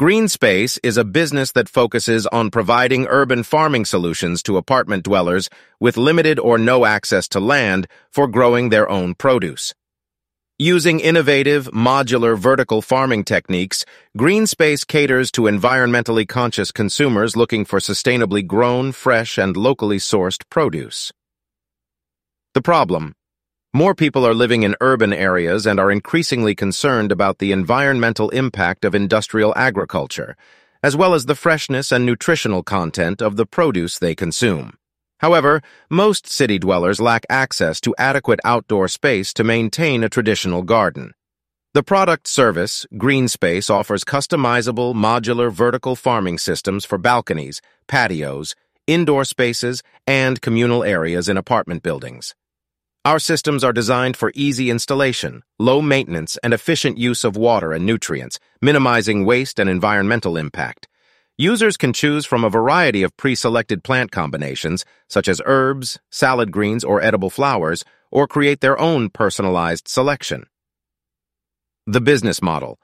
GreenSpace 0.00 0.78
is 0.82 0.96
a 0.96 1.04
business 1.04 1.52
that 1.52 1.68
focuses 1.68 2.26
on 2.28 2.50
providing 2.50 3.06
urban 3.10 3.42
farming 3.42 3.84
solutions 3.84 4.42
to 4.42 4.56
apartment 4.56 5.04
dwellers 5.04 5.50
with 5.78 5.98
limited 5.98 6.38
or 6.38 6.56
no 6.56 6.86
access 6.86 7.28
to 7.28 7.38
land 7.38 7.86
for 8.10 8.26
growing 8.26 8.70
their 8.70 8.88
own 8.88 9.14
produce. 9.14 9.74
Using 10.58 11.00
innovative, 11.00 11.66
modular 11.66 12.34
vertical 12.38 12.80
farming 12.80 13.24
techniques, 13.24 13.84
GreenSpace 14.16 14.86
caters 14.86 15.30
to 15.32 15.42
environmentally 15.42 16.26
conscious 16.26 16.72
consumers 16.72 17.36
looking 17.36 17.66
for 17.66 17.78
sustainably 17.78 18.46
grown, 18.46 18.92
fresh, 18.92 19.36
and 19.36 19.54
locally 19.54 19.98
sourced 19.98 20.40
produce. 20.48 21.12
The 22.54 22.62
problem 22.62 23.12
more 23.72 23.94
people 23.94 24.26
are 24.26 24.34
living 24.34 24.64
in 24.64 24.74
urban 24.80 25.12
areas 25.12 25.64
and 25.64 25.78
are 25.78 25.92
increasingly 25.92 26.56
concerned 26.56 27.12
about 27.12 27.38
the 27.38 27.52
environmental 27.52 28.28
impact 28.30 28.84
of 28.84 28.96
industrial 28.96 29.54
agriculture, 29.56 30.36
as 30.82 30.96
well 30.96 31.14
as 31.14 31.26
the 31.26 31.36
freshness 31.36 31.92
and 31.92 32.04
nutritional 32.04 32.64
content 32.64 33.22
of 33.22 33.36
the 33.36 33.46
produce 33.46 33.96
they 33.96 34.16
consume. 34.16 34.76
However, 35.18 35.62
most 35.88 36.26
city 36.26 36.58
dwellers 36.58 37.00
lack 37.00 37.24
access 37.30 37.80
to 37.82 37.94
adequate 37.96 38.40
outdoor 38.44 38.88
space 38.88 39.32
to 39.34 39.44
maintain 39.44 40.02
a 40.02 40.08
traditional 40.08 40.62
garden. 40.62 41.12
The 41.72 41.84
product 41.84 42.26
service, 42.26 42.86
GreenSpace, 42.94 43.70
offers 43.70 44.02
customizable, 44.02 44.94
modular 44.94 45.52
vertical 45.52 45.94
farming 45.94 46.38
systems 46.38 46.84
for 46.84 46.98
balconies, 46.98 47.60
patios, 47.86 48.56
indoor 48.88 49.24
spaces, 49.24 49.84
and 50.08 50.40
communal 50.40 50.82
areas 50.82 51.28
in 51.28 51.36
apartment 51.36 51.84
buildings. 51.84 52.34
Our 53.10 53.18
systems 53.18 53.64
are 53.64 53.72
designed 53.72 54.16
for 54.16 54.30
easy 54.36 54.70
installation, 54.70 55.42
low 55.58 55.82
maintenance, 55.82 56.38
and 56.44 56.54
efficient 56.54 56.96
use 56.96 57.24
of 57.24 57.36
water 57.36 57.72
and 57.72 57.84
nutrients, 57.84 58.38
minimizing 58.62 59.24
waste 59.24 59.58
and 59.58 59.68
environmental 59.68 60.36
impact. 60.36 60.86
Users 61.36 61.76
can 61.76 61.92
choose 61.92 62.24
from 62.24 62.44
a 62.44 62.48
variety 62.48 63.02
of 63.02 63.16
pre-selected 63.16 63.82
plant 63.82 64.12
combinations, 64.12 64.84
such 65.08 65.26
as 65.26 65.42
herbs, 65.44 65.98
salad 66.12 66.52
greens, 66.52 66.84
or 66.84 67.02
edible 67.02 67.30
flowers, 67.30 67.84
or 68.12 68.28
create 68.28 68.60
their 68.60 68.78
own 68.78 69.08
personalized 69.10 69.88
selection. 69.88 70.44
The 71.88 72.00
business 72.00 72.40
model. 72.40 72.78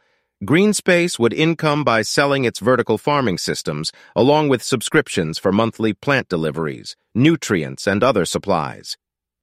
GreenSpace 0.44 1.20
would 1.20 1.34
income 1.34 1.84
by 1.84 2.02
selling 2.02 2.44
its 2.44 2.58
vertical 2.58 2.98
farming 2.98 3.38
systems, 3.38 3.92
along 4.16 4.48
with 4.48 4.60
subscriptions 4.60 5.38
for 5.38 5.52
monthly 5.52 5.92
plant 5.92 6.28
deliveries, 6.28 6.96
nutrients, 7.14 7.86
and 7.86 8.02
other 8.02 8.24
supplies. 8.24 8.96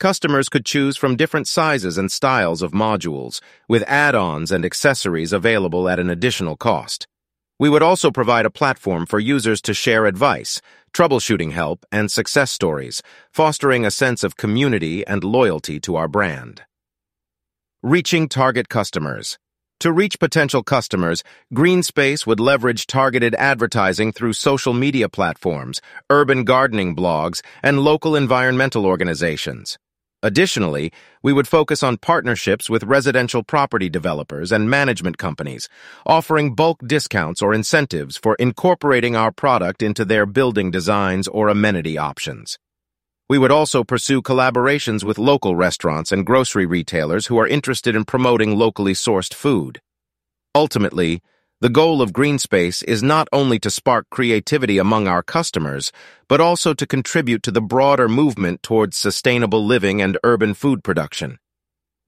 Customers 0.04 0.50
could 0.50 0.66
choose 0.66 0.98
from 0.98 1.16
different 1.16 1.48
sizes 1.48 1.98
and 1.98 2.12
styles 2.12 2.62
of 2.62 2.74
modules, 2.74 3.40
with 3.70 3.86
add-ons 3.88 4.52
and 4.52 4.66
accessories 4.66 5.32
available 5.32 5.88
at 5.88 5.98
an 5.98 6.10
additional 6.10 6.58
cost. 6.58 7.08
We 7.58 7.70
would 7.70 7.82
also 7.82 8.12
provide 8.12 8.46
a 8.46 8.50
platform 8.52 9.06
for 9.06 9.18
users 9.18 9.62
to 9.62 9.74
share 9.74 10.06
advice, 10.06 10.60
troubleshooting 10.92 11.54
help, 11.54 11.86
and 11.90 12.12
success 12.12 12.52
stories, 12.52 13.02
fostering 13.32 13.86
a 13.86 13.92
sense 13.92 14.26
of 14.26 14.36
community 14.36 15.08
and 15.08 15.24
loyalty 15.24 15.80
to 15.80 15.96
our 15.96 16.10
brand. 16.10 16.64
Reaching 17.82 18.28
target 18.28 18.68
customers. 18.68 19.40
To 19.80 19.94
reach 19.94 20.20
potential 20.20 20.64
customers, 20.64 21.24
GreenSpace 21.54 22.28
would 22.28 22.42
leverage 22.42 22.88
targeted 22.88 23.36
advertising 23.36 24.12
through 24.12 24.34
social 24.34 24.74
media 24.74 25.08
platforms, 25.08 25.80
urban 26.10 26.44
gardening 26.44 26.94
blogs, 26.94 27.40
and 27.62 27.80
local 27.80 28.18
environmental 28.18 28.86
organizations. 28.86 29.78
Additionally, 30.24 30.94
we 31.22 31.34
would 31.34 31.50
focus 31.50 31.84
on 31.84 31.98
partnerships 31.98 32.70
with 32.70 32.84
residential 32.86 33.44
property 33.44 33.90
developers 33.90 34.54
and 34.54 34.70
management 34.70 35.18
companies, 35.18 35.68
offering 36.06 36.56
bulk 36.56 36.80
discounts 36.88 37.42
or 37.42 37.54
incentives 37.54 38.16
for 38.16 38.36
incorporating 38.36 39.18
our 39.18 39.34
product 39.34 39.84
into 39.84 40.06
their 40.06 40.26
building 40.26 40.72
designs 40.72 41.28
or 41.28 41.50
amenity 41.50 41.98
options. 41.98 42.58
We 43.28 43.38
would 43.38 43.52
also 43.52 43.84
pursue 43.84 44.22
collaborations 44.22 45.04
with 45.04 45.18
local 45.18 45.58
restaurants 45.58 46.14
and 46.14 46.26
grocery 46.26 46.66
retailers 46.66 47.28
who 47.28 47.38
are 47.38 47.48
interested 47.48 47.94
in 47.94 48.06
promoting 48.06 48.56
locally 48.56 48.94
sourced 48.94 49.34
food. 49.34 49.82
Ultimately, 50.56 51.22
the 51.64 51.70
goal 51.70 52.02
of 52.02 52.12
GreenSpace 52.12 52.84
is 52.84 53.02
not 53.02 53.30
only 53.32 53.58
to 53.58 53.70
spark 53.70 54.10
creativity 54.10 54.80
among 54.80 55.08
our 55.08 55.24
customers, 55.24 55.94
but 56.28 56.42
also 56.42 56.74
to 56.74 56.86
contribute 56.86 57.42
to 57.42 57.52
the 57.52 57.62
broader 57.62 58.10
movement 58.10 58.62
towards 58.62 58.98
sustainable 58.98 59.66
living 59.66 60.02
and 60.02 60.18
urban 60.26 60.54
food 60.54 60.84
production. 60.84 61.40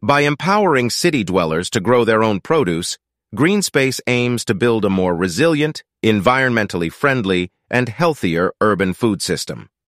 By 0.02 0.22
empowering 0.28 0.90
city 0.90 1.24
dwellers 1.24 1.70
to 1.70 1.80
grow 1.80 2.04
their 2.04 2.22
own 2.22 2.42
produce, 2.42 2.98
GreenSpace 3.34 4.02
aims 4.08 4.44
to 4.44 4.54
build 4.54 4.84
a 4.84 4.90
more 4.90 5.16
resilient, 5.16 5.86
environmentally 6.04 6.92
friendly, 6.92 7.50
and 7.72 7.88
healthier 7.88 8.52
urban 8.60 8.94
food 8.94 9.22
system. 9.22 9.70